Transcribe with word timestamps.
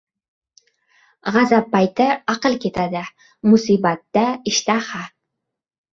•G‘azab 1.35 1.67
payti 1.75 2.07
aql 2.35 2.57
ketadi, 2.63 3.03
musibatda— 3.51 4.25
ishtaha. 4.55 5.07